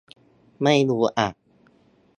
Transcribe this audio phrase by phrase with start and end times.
[0.63, 1.27] ไม่รู้อะ